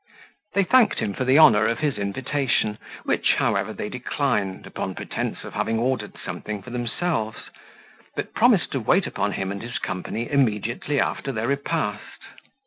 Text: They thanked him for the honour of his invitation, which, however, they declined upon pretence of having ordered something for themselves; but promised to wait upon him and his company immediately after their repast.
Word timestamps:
They 0.55 0.63
thanked 0.63 0.97
him 0.97 1.13
for 1.13 1.25
the 1.25 1.37
honour 1.37 1.67
of 1.67 1.77
his 1.77 1.99
invitation, 1.99 2.79
which, 3.03 3.35
however, 3.35 3.71
they 3.71 3.87
declined 3.87 4.65
upon 4.65 4.95
pretence 4.95 5.43
of 5.43 5.53
having 5.53 5.77
ordered 5.77 6.17
something 6.25 6.63
for 6.63 6.71
themselves; 6.71 7.51
but 8.15 8.33
promised 8.33 8.71
to 8.71 8.79
wait 8.79 9.05
upon 9.05 9.33
him 9.33 9.51
and 9.51 9.61
his 9.61 9.77
company 9.77 10.27
immediately 10.27 10.99
after 10.99 11.31
their 11.31 11.49
repast. 11.49 12.17